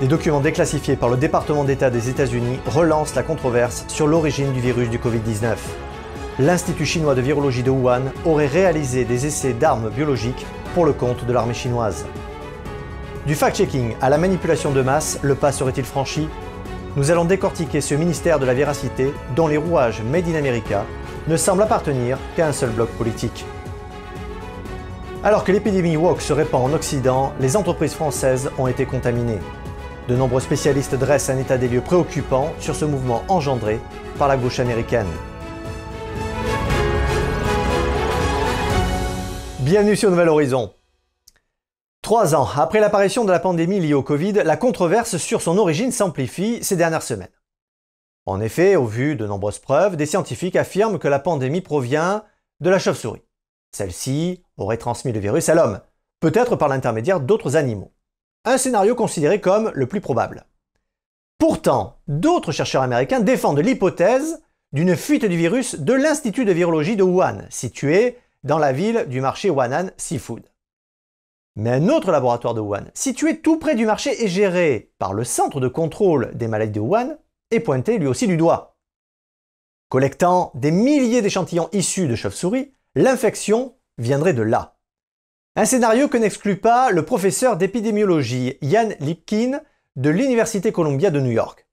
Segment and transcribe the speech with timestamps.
[0.00, 4.60] Des documents déclassifiés par le département d'État des États-Unis relancent la controverse sur l'origine du
[4.60, 5.56] virus du Covid-19.
[6.38, 11.24] L'Institut chinois de virologie de Wuhan aurait réalisé des essais d'armes biologiques pour le compte
[11.24, 12.04] de l'armée chinoise.
[13.26, 16.28] Du fact-checking à la manipulation de masse, le pas serait-il franchi?
[16.96, 20.84] Nous allons décortiquer ce ministère de la véracité dont les rouages Made in America
[21.26, 23.46] ne semblent appartenir qu'à un seul bloc politique.
[25.24, 29.40] Alors que l'épidémie WOC se répand en Occident, les entreprises françaises ont été contaminées.
[30.08, 33.80] De nombreux spécialistes dressent un état des lieux préoccupant sur ce mouvement engendré
[34.18, 35.08] par la gauche américaine.
[39.58, 40.72] Bienvenue sur Nouvel Horizon.
[42.02, 45.90] Trois ans après l'apparition de la pandémie liée au Covid, la controverse sur son origine
[45.90, 47.26] s'amplifie ces dernières semaines.
[48.26, 52.22] En effet, au vu de nombreuses preuves, des scientifiques affirment que la pandémie provient
[52.60, 53.24] de la chauve-souris.
[53.72, 55.80] Celle-ci aurait transmis le virus à l'homme,
[56.20, 57.95] peut-être par l'intermédiaire d'autres animaux
[58.46, 60.46] un scénario considéré comme le plus probable.
[61.38, 67.02] Pourtant, d'autres chercheurs américains défendent l'hypothèse d'une fuite du virus de l'Institut de virologie de
[67.02, 70.44] Wuhan, situé dans la ville du marché Wanan Seafood.
[71.56, 75.24] Mais un autre laboratoire de Wuhan, situé tout près du marché et géré par le
[75.24, 77.16] Centre de contrôle des maladies de Wuhan,
[77.50, 78.76] est pointé lui aussi du doigt.
[79.88, 84.75] Collectant des milliers d'échantillons issus de chauves-souris, l'infection viendrait de là.
[85.58, 89.62] Un scénario que n'exclut pas le professeur d'épidémiologie Ian Lipkin
[89.96, 91.66] de l'Université Columbia de New York.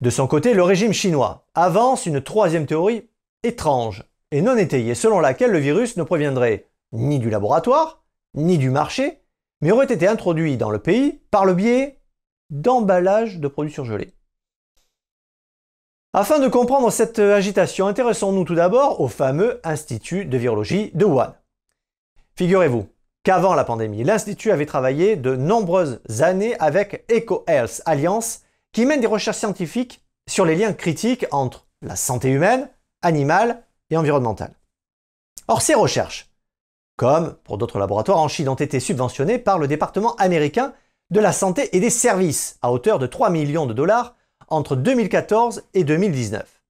[0.00, 3.10] De son côté, le régime chinois avance une troisième théorie
[3.42, 8.70] étrange et non étayée selon laquelle le virus ne proviendrait ni du laboratoire, ni du
[8.70, 9.20] marché,
[9.60, 12.00] mais aurait été introduit dans le pays par le biais
[12.48, 14.14] d'emballage de produits surgelés.
[16.14, 21.34] Afin de comprendre cette agitation, intéressons-nous tout d'abord au fameux Institut de virologie de Wuhan.
[22.40, 22.88] Figurez-vous
[23.22, 28.40] qu'avant la pandémie, l'Institut avait travaillé de nombreuses années avec EcoHealth Alliance
[28.72, 32.70] qui mène des recherches scientifiques sur les liens critiques entre la santé humaine,
[33.02, 34.54] animale et environnementale.
[35.48, 36.30] Or, ces recherches,
[36.96, 40.72] comme pour d'autres laboratoires en Chine, ont été subventionnées par le département américain
[41.10, 44.16] de la santé et des services à hauteur de 3 millions de dollars
[44.48, 46.62] entre 2014 et 2019.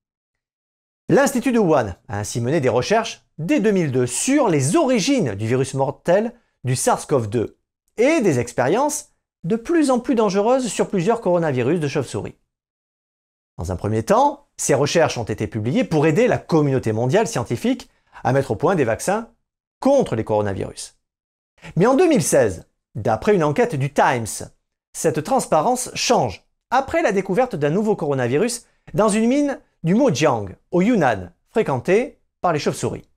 [1.11, 5.73] L'Institut de Wuhan a ainsi mené des recherches dès 2002 sur les origines du virus
[5.73, 6.35] mortel
[6.65, 7.55] du SARS-CoV-2
[7.97, 9.09] et des expériences
[9.45, 12.37] de plus en plus dangereuses sur plusieurs coronavirus de chauve-souris.
[13.57, 17.89] Dans un premier temps, ces recherches ont été publiées pour aider la communauté mondiale scientifique
[18.23, 19.31] à mettre au point des vaccins
[19.81, 20.99] contre les coronavirus.
[21.77, 24.51] Mais en 2016, d'après une enquête du Times,
[24.93, 30.83] cette transparence change après la découverte d'un nouveau coronavirus dans une mine du Mojiang, au
[30.83, 33.10] Yunnan, fréquenté par les chauves-souris.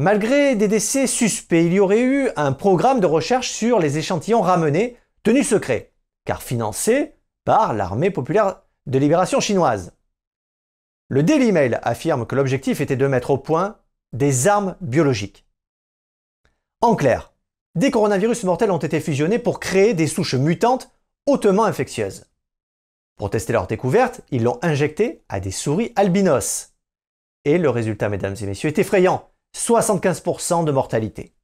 [0.00, 4.42] Malgré des décès suspects, il y aurait eu un programme de recherche sur les échantillons
[4.42, 5.92] ramenés, tenu secret,
[6.24, 9.92] car financé par l'armée populaire de libération chinoise.
[11.08, 13.78] Le Daily Mail affirme que l'objectif était de mettre au point
[14.12, 15.46] des armes biologiques.
[16.80, 17.32] En clair,
[17.74, 20.92] des coronavirus mortels ont été fusionnés pour créer des souches mutantes
[21.26, 22.26] hautement infectieuses.
[23.16, 26.74] Pour tester leur découverte, ils l'ont injecté à des souris albinos.
[27.44, 29.28] Et le résultat, mesdames et messieurs, est effrayant.
[29.58, 31.34] 75% de mortalité.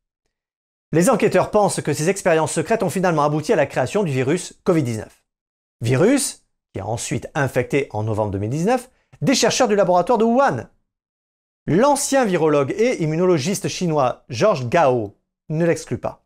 [0.93, 4.55] Les enquêteurs pensent que ces expériences secrètes ont finalement abouti à la création du virus
[4.65, 5.07] Covid-19.
[5.81, 8.89] Virus qui a ensuite infecté en novembre 2019
[9.21, 10.69] des chercheurs du laboratoire de Wuhan.
[11.67, 15.17] L'ancien virologue et immunologiste chinois Georges Gao
[15.49, 16.25] ne l'exclut pas.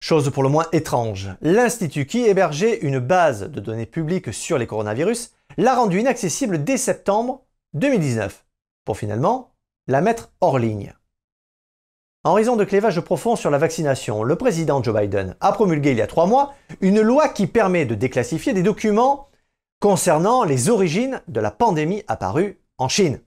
[0.00, 4.66] Chose pour le moins étrange, l'Institut qui hébergeait une base de données publiques sur les
[4.66, 8.44] coronavirus l'a rendue inaccessible dès septembre 2019,
[8.84, 9.53] pour finalement
[9.86, 10.94] la mettre hors ligne.
[12.26, 15.98] En raison de clivages profonds sur la vaccination, le président Joe Biden a promulgué il
[15.98, 19.28] y a trois mois une loi qui permet de déclassifier des documents
[19.78, 23.20] concernant les origines de la pandémie apparue en Chine.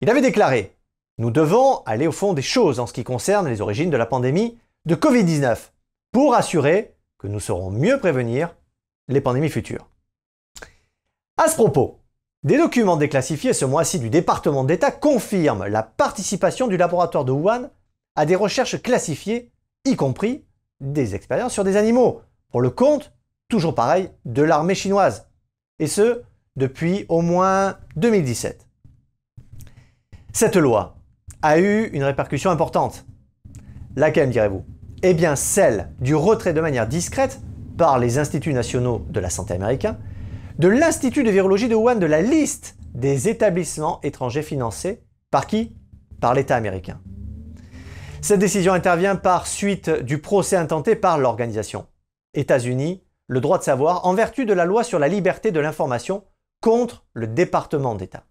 [0.00, 0.76] Il avait déclaré
[1.18, 4.06] Nous devons aller au fond des choses en ce qui concerne les origines de la
[4.06, 5.70] pandémie de Covid-19
[6.12, 8.54] pour assurer que nous saurons mieux prévenir
[9.08, 9.88] les pandémies futures.
[11.36, 11.98] À ce propos,
[12.44, 17.70] des documents déclassifiés ce mois-ci du département d'État confirment la participation du laboratoire de Wuhan
[18.16, 19.50] à des recherches classifiées,
[19.84, 20.44] y compris
[20.80, 23.12] des expériences sur des animaux, pour le compte,
[23.48, 25.28] toujours pareil, de l'armée chinoise.
[25.78, 26.22] Et ce,
[26.56, 28.66] depuis au moins 2017.
[30.32, 30.96] Cette loi
[31.42, 33.06] a eu une répercussion importante.
[33.96, 34.64] Laquelle, direz-vous?
[35.02, 37.40] Eh bien celle du retrait de manière discrète
[37.76, 39.98] par les instituts nationaux de la santé américains
[40.58, 45.74] de l'Institut de virologie de Wuhan de la liste des établissements étrangers financés par qui?
[46.20, 47.00] Par l'État américain.
[48.20, 51.86] Cette décision intervient par suite du procès intenté par l'organisation.
[52.34, 56.24] États-Unis, le droit de savoir en vertu de la loi sur la liberté de l'information
[56.60, 58.24] contre le département d'État.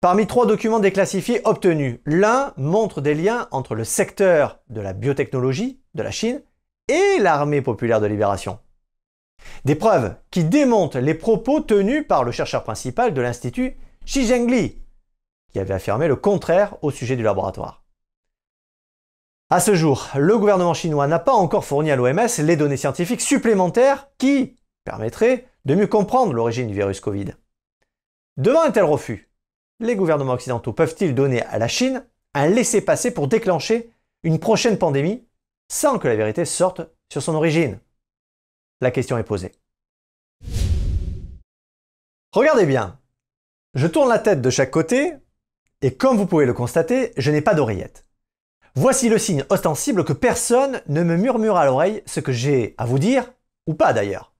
[0.00, 5.80] Parmi trois documents déclassifiés obtenus, l'un montre des liens entre le secteur de la biotechnologie
[5.94, 6.42] de la Chine
[6.88, 8.58] et l'armée populaire de libération.
[9.64, 14.78] Des preuves qui démontent les propos tenus par le chercheur principal de l'Institut Xi Zhengli,
[15.52, 17.84] qui avait affirmé le contraire au sujet du laboratoire.
[19.50, 23.20] À ce jour, le gouvernement chinois n'a pas encore fourni à l'OMS les données scientifiques
[23.20, 27.34] supplémentaires qui permettraient de mieux comprendre l'origine du virus Covid.
[28.36, 29.30] Devant un tel refus,
[29.80, 32.04] les gouvernements occidentaux peuvent-ils donner à la Chine
[32.34, 33.92] un laissez-passer pour déclencher
[34.24, 35.26] une prochaine pandémie
[35.70, 36.80] sans que la vérité sorte
[37.12, 37.78] sur son origine?
[38.80, 39.52] La question est posée.
[42.32, 42.98] Regardez bien,
[43.74, 45.14] je tourne la tête de chaque côté
[45.82, 48.06] et comme vous pouvez le constater, je n'ai pas d'oreillette.
[48.74, 52.86] Voici le signe ostensible que personne ne me murmure à l'oreille ce que j'ai à
[52.86, 53.32] vous dire,
[53.66, 54.32] ou pas d'ailleurs.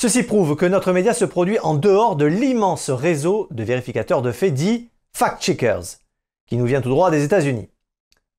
[0.00, 4.32] Ceci prouve que notre média se produit en dehors de l'immense réseau de vérificateurs de
[4.32, 5.98] faits dits fact-checkers,
[6.46, 7.68] qui nous vient tout droit des États-Unis.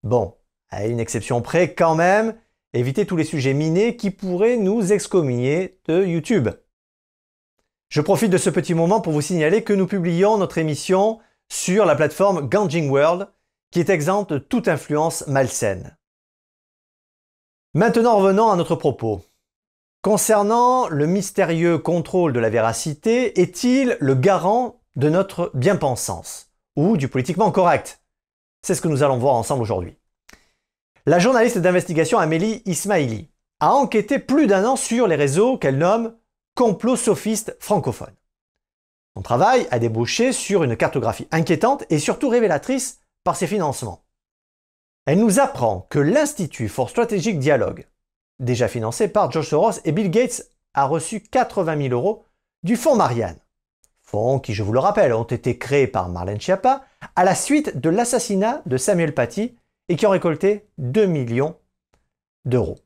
[0.03, 0.35] Bon,
[0.69, 2.35] à une exception près quand même,
[2.80, 6.50] évitez tous les sujets minés qui pourraient nous excommunier de YouTube.
[7.89, 11.19] Je profite de ce petit moment pour vous signaler que nous publions notre émission
[11.50, 13.27] sur la plateforme Ganging World,
[13.72, 15.98] qui est exempte de toute influence malsaine.
[17.74, 19.22] Maintenant revenons à notre propos.
[20.01, 27.07] Concernant le mystérieux contrôle de la véracité, est-il le garant de notre bien-pensance ou du
[27.07, 28.01] politiquement correct?
[28.62, 29.98] C'est ce que nous allons voir ensemble aujourd'hui.
[31.05, 33.29] La journaliste d'investigation Amélie Ismaili
[33.59, 36.15] a enquêté plus d'un an sur les réseaux qu'elle nomme
[36.55, 38.15] complot sophiste francophone.
[39.15, 44.03] Son travail a débouché sur une cartographie inquiétante et surtout révélatrice par ses financements.
[45.05, 47.87] Elle nous apprend que l'Institut for Strategic Dialogue
[48.39, 52.25] déjà financé par George Soros et Bill Gates, a reçu 80 000 euros
[52.63, 53.37] du fonds Marianne.
[54.01, 56.83] Fonds qui, je vous le rappelle, ont été créés par Marlène Schiappa
[57.15, 59.57] à la suite de l'assassinat de Samuel Paty
[59.89, 61.55] et qui ont récolté 2 millions
[62.45, 62.77] d'euros.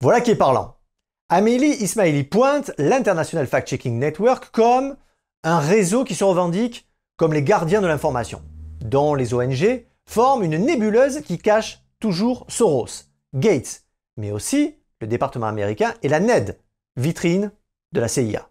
[0.00, 0.76] Voilà qui est parlant.
[1.28, 4.96] Amélie Ismaili pointe l'International Fact-Checking Network comme
[5.44, 8.42] un réseau qui se revendique comme les gardiens de l'information,
[8.80, 13.04] dont les ONG forment une nébuleuse qui cache toujours Soros,
[13.34, 13.84] Gates,
[14.16, 16.58] mais aussi le département américain et la NED,
[16.96, 17.52] vitrine
[17.92, 18.48] de la CIA.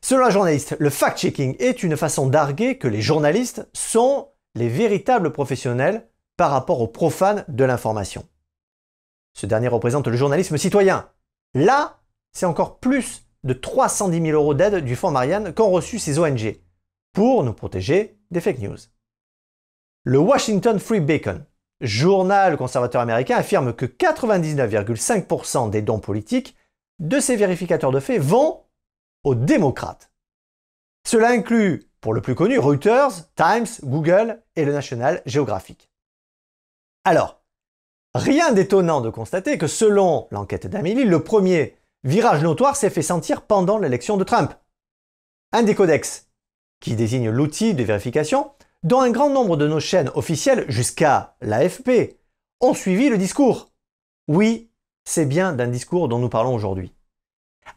[0.00, 5.32] Selon la journaliste, le fact-checking est une façon d'arguer que les journalistes sont les véritables
[5.32, 8.26] professionnels par rapport aux profanes de l'information.
[9.34, 11.08] Ce dernier représente le journalisme citoyen.
[11.54, 12.00] Là,
[12.32, 16.60] c'est encore plus de 310 000 euros d'aide du Fonds Marianne qu'ont reçu ces ONG
[17.12, 18.76] pour nous protéger des fake news.
[20.04, 21.44] Le Washington Free Bacon,
[21.80, 26.56] journal conservateur américain affirme que 99,5% des dons politiques
[26.98, 28.64] de ces vérificateurs de faits vont
[29.24, 30.10] aux démocrates.
[31.06, 35.90] Cela inclut, pour le plus connu, Reuters, Times, Google et le National Geographic.
[37.04, 37.42] Alors,
[38.14, 43.42] rien d'étonnant de constater que selon l'enquête d'Amélie, le premier virage notoire s'est fait sentir
[43.42, 44.54] pendant l'élection de Trump.
[45.52, 46.28] Un des codex,
[46.80, 48.52] qui désigne l'outil de vérification,
[48.82, 52.18] dont un grand nombre de nos chaînes officielles, jusqu'à l'AFP,
[52.60, 53.72] ont suivi le discours.
[54.28, 54.70] Oui,
[55.04, 56.94] c'est bien d'un discours dont nous parlons aujourd'hui.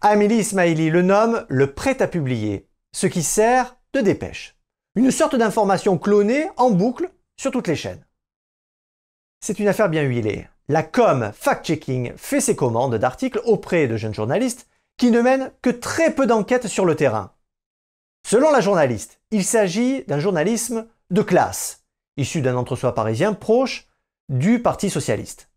[0.01, 4.55] Amélie Ismaili le nomme le prêt à publier, ce qui sert de dépêche.
[4.95, 8.05] Une sorte d'information clonée en boucle sur toutes les chaînes.
[9.43, 10.48] C'est une affaire bien huilée.
[10.67, 14.67] La com fact-checking fait ses commandes d'articles auprès de jeunes journalistes
[14.98, 17.33] qui ne mènent que très peu d'enquêtes sur le terrain.
[18.25, 21.83] Selon la journaliste, il s'agit d'un journalisme de classe,
[22.17, 23.88] issu d'un entre-soi parisien proche
[24.29, 25.50] du Parti socialiste.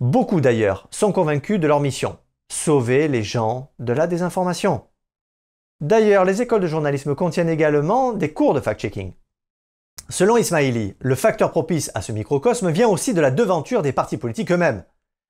[0.00, 2.18] Beaucoup d'ailleurs sont convaincus de leur mission,
[2.50, 4.86] sauver les gens de la désinformation.
[5.80, 9.14] D'ailleurs, les écoles de journalisme contiennent également des cours de fact-checking.
[10.10, 14.18] Selon Ismaili, le facteur propice à ce microcosme vient aussi de la devanture des partis
[14.18, 14.84] politiques eux-mêmes.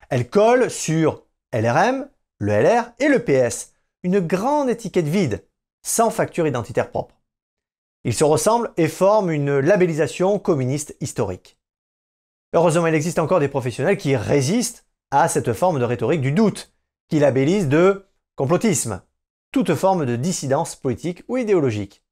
[0.09, 5.45] Elle colle sur LRM, le LR et le PS, une grande étiquette vide
[5.83, 7.21] sans facture identitaire propre.
[8.03, 11.59] Ils se ressemblent et forment une labellisation communiste historique.
[12.53, 16.73] Heureusement, il existe encore des professionnels qui résistent à cette forme de rhétorique du doute,
[17.07, 18.05] qui labellisent de
[18.35, 19.01] complotisme,
[19.51, 22.03] toute forme de dissidence politique ou idéologique.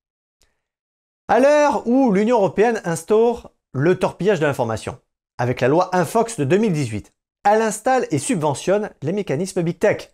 [1.28, 5.00] À l'heure où l'Union européenne instaure le torpillage de l'information,
[5.38, 7.14] avec la loi Infox de 2018,
[7.46, 10.10] elle installe et subventionne les mécanismes Big Tech,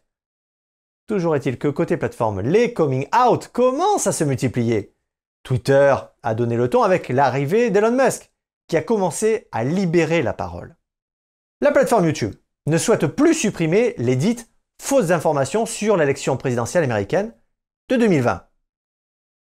[1.07, 4.95] Toujours est-il que côté plateforme, les coming out commencent à se multiplier.
[5.43, 8.31] Twitter a donné le ton avec l'arrivée d'Elon Musk,
[8.67, 10.75] qui a commencé à libérer la parole.
[11.61, 12.33] La plateforme YouTube,
[12.65, 14.49] ne souhaite plus supprimer les dites
[14.81, 17.33] fausses informations sur l'élection présidentielle américaine
[17.89, 18.47] de 2020.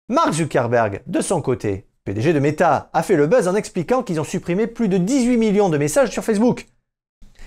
[0.08, 4.20] Mark Zuckerberg, de son côté, PDG de Meta, a fait le buzz en expliquant qu'ils
[4.20, 6.66] ont supprimé plus de 18 millions de messages sur Facebook.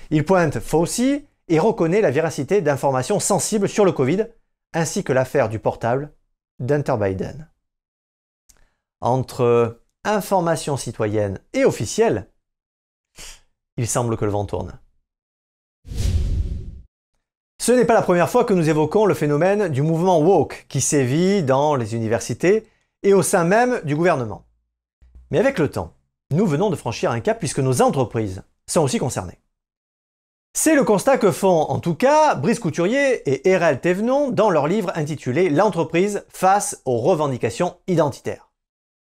[0.10, 4.28] Il pointe Fauci et reconnaît la véracité d'informations sensibles sur le Covid,
[4.74, 6.14] ainsi que l'affaire du portable
[6.60, 7.50] d'Hunter Biden.
[9.02, 12.30] Entre information citoyenne et officielle,
[13.78, 14.80] il semble que le vent tourne.
[17.64, 20.82] Ce n'est pas la première fois que nous évoquons le phénomène du mouvement woke qui
[20.82, 22.68] sévit dans les universités
[23.04, 24.44] et au sein même du gouvernement.
[25.32, 25.94] Mais avec le temps,
[26.32, 29.40] nous venons de franchir un cap puisque nos entreprises sont aussi concernées.
[30.52, 34.68] C'est le constat que font en tout cas Brice Couturier et Erel Thévenon dans leur
[34.68, 38.52] livre intitulé L'entreprise face aux revendications identitaires.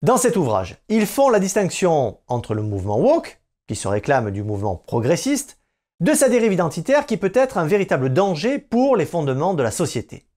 [0.02, 4.42] Dans cet ouvrage, ils font la distinction entre le mouvement woke, qui se réclame du
[4.42, 5.57] mouvement progressiste,
[6.00, 9.72] de sa dérive identitaire qui peut être un véritable danger pour les fondements de la
[9.72, 10.28] société.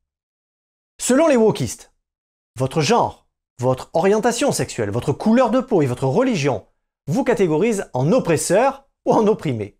[1.00, 1.93] Selon les wokistes,
[2.59, 3.26] votre genre,
[3.59, 6.67] votre orientation sexuelle, votre couleur de peau et votre religion
[7.07, 9.79] vous catégorisent en oppresseur ou en opprimé.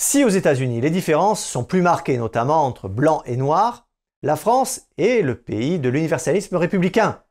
[0.00, 3.88] Si aux États-Unis les différences sont plus marquées notamment entre blanc et noir,
[4.22, 7.22] la France est le pays de l'universalisme républicain.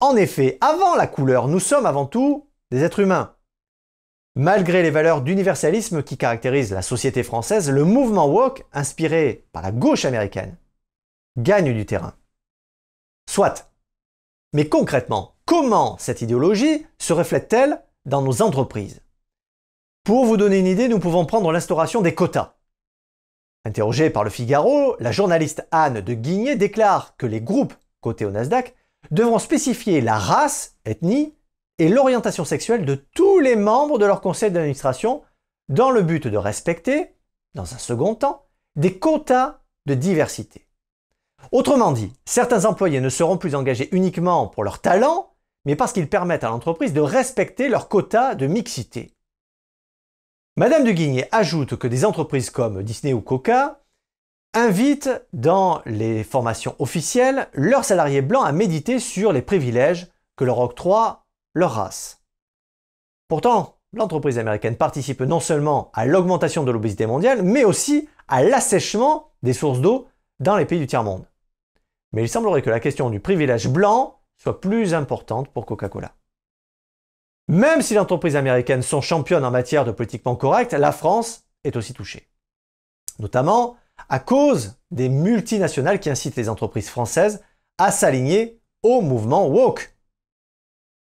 [0.00, 3.36] En effet, avant la couleur, nous sommes avant tout des êtres humains.
[4.34, 9.72] Malgré les valeurs d'universalisme qui caractérisent la société française, le mouvement woke, inspiré par la
[9.72, 10.56] gauche américaine,
[11.36, 12.14] gagne du terrain.
[13.28, 13.70] Soit.
[14.54, 19.02] Mais concrètement, comment cette idéologie se reflète-t-elle dans nos entreprises?
[20.04, 22.56] Pour vous donner une idée, nous pouvons prendre l'instauration des quotas.
[23.66, 28.30] Interrogée par le Figaro, la journaliste Anne de Guigné déclare que les groupes cotés au
[28.30, 28.74] Nasdaq
[29.10, 31.36] devront spécifier la race, ethnie
[31.82, 35.22] et l'orientation sexuelle de tous les membres de leur conseil d'administration
[35.68, 37.16] dans le but de respecter,
[37.54, 38.46] dans un second temps,
[38.76, 40.68] des quotas de diversité.
[41.50, 45.34] Autrement dit, certains employés ne seront plus engagés uniquement pour leur talent,
[45.64, 49.16] mais parce qu'ils permettent à l'entreprise de respecter leurs quotas de mixité.
[50.56, 53.80] Madame Duguigné ajoute que des entreprises comme Disney ou Coca
[54.54, 60.60] invitent dans les formations officielles leurs salariés blancs à méditer sur les privilèges que leur
[60.60, 61.21] octroie
[61.54, 62.22] leur race.
[63.28, 69.32] Pourtant, l'entreprise américaine participe non seulement à l'augmentation de l'obésité mondiale, mais aussi à l'assèchement
[69.42, 70.08] des sources d'eau
[70.40, 71.26] dans les pays du tiers-monde.
[72.12, 76.14] Mais il semblerait que la question du privilège blanc soit plus importante pour Coca-Cola.
[77.48, 81.76] Même si les entreprises américaines sont championnes en matière de politiquement correct, la France est
[81.76, 82.28] aussi touchée.
[83.18, 83.76] Notamment
[84.08, 87.42] à cause des multinationales qui incitent les entreprises françaises
[87.78, 89.91] à s'aligner au mouvement woke.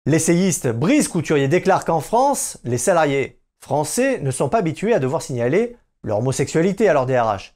[0.04, 5.22] L'essayiste Brice Couturier déclare qu'en France, les salariés français ne sont pas habitués à devoir
[5.22, 7.54] signaler leur homosexualité à leur DRH,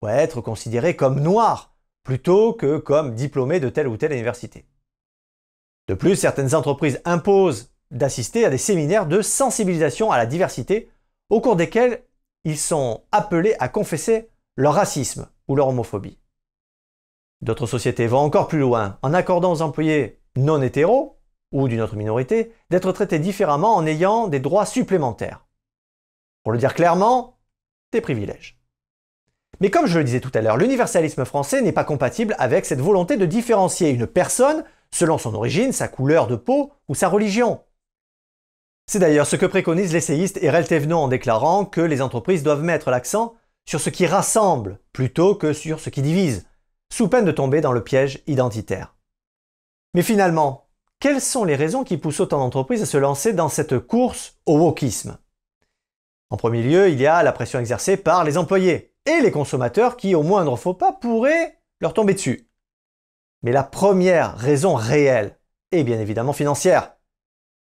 [0.00, 4.66] ou à être considérés comme noirs, plutôt que comme diplômés de telle ou telle université.
[5.88, 10.90] De plus, certaines entreprises imposent d'assister à des séminaires de sensibilisation à la diversité,
[11.28, 12.04] au cours desquels
[12.44, 16.20] ils sont appelés à confesser leur racisme ou leur homophobie.
[17.40, 21.19] D'autres sociétés vont encore plus loin en accordant aux employés non hétéros
[21.52, 25.46] ou d'une autre minorité d'être traités différemment en ayant des droits supplémentaires.
[26.42, 27.38] Pour le dire clairement,
[27.92, 28.60] des privilèges.
[29.60, 32.80] Mais comme je le disais tout à l'heure, l'universalisme français n'est pas compatible avec cette
[32.80, 37.62] volonté de différencier une personne selon son origine, sa couleur de peau ou sa religion.
[38.86, 42.90] C'est d'ailleurs ce que préconise l'essayiste Erel Thévenot en déclarant que les entreprises doivent mettre
[42.90, 43.34] l'accent
[43.68, 46.48] sur ce qui rassemble plutôt que sur ce qui divise,
[46.92, 48.96] sous peine de tomber dans le piège identitaire.
[49.94, 50.69] Mais finalement,
[51.00, 54.58] quelles sont les raisons qui poussent autant d'entreprises à se lancer dans cette course au
[54.58, 55.18] wokisme?
[56.28, 59.96] En premier lieu, il y a la pression exercée par les employés et les consommateurs
[59.96, 62.48] qui, au moindre faux pas, pourraient leur tomber dessus.
[63.42, 65.38] Mais la première raison réelle
[65.72, 66.92] est bien évidemment financière.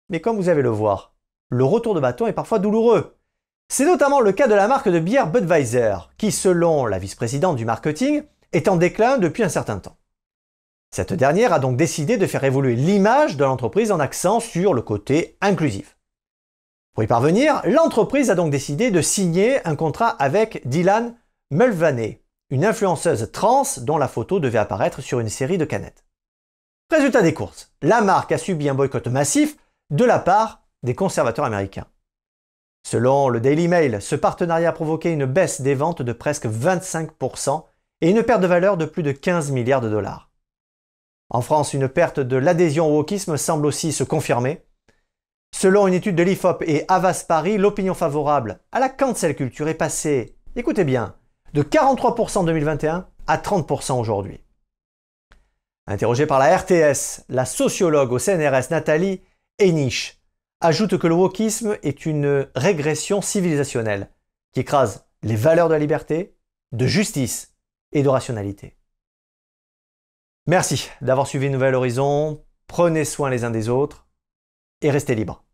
[0.09, 1.15] Mais comme vous allez le voir,
[1.49, 3.17] le retour de bâton est parfois douloureux.
[3.67, 7.65] C'est notamment le cas de la marque de bière Budweiser, qui, selon la vice-présidente du
[7.65, 9.97] marketing, est en déclin depuis un certain temps.
[10.93, 14.83] Cette dernière a donc décidé de faire évoluer l'image de l'entreprise en accent sur le
[14.83, 15.97] côté inclusif.
[16.93, 21.15] Pour y parvenir, l'entreprise a donc décidé de signer un contrat avec Dylan
[21.49, 22.21] Mulvaney,
[22.51, 26.05] une influenceuse trans dont la photo devait apparaître sur une série de canettes.
[26.91, 29.57] Résultat des courses, la marque a subi un boycott massif
[29.89, 31.87] de la part des conservateurs américains.
[32.87, 37.63] Selon le Daily Mail, ce partenariat a provoqué une baisse des ventes de presque 25%
[38.01, 40.29] et une perte de valeur de plus de 15 milliards de dollars.
[41.29, 44.63] En France, une perte de l'adhésion au wokisme semble aussi se confirmer.
[45.53, 49.73] Selon une étude de l'IFOP et Avas Paris, l'opinion favorable à la cancel culture est
[49.73, 51.15] passée, écoutez bien,
[51.53, 54.39] de 43% en 2021 à 30% aujourd'hui.
[55.85, 59.21] Interrogée par la RTS, la sociologue au CNRS Nathalie
[59.61, 60.19] Eniche
[60.61, 64.09] ajoute que le wokisme est une régression civilisationnelle
[64.53, 66.35] qui écrase les valeurs de la liberté,
[66.71, 67.53] de justice
[67.91, 68.77] et de rationalité.
[70.45, 74.07] Merci d'avoir suivi Nouvel Horizon, prenez soin les uns des autres
[74.81, 75.45] et restez libres.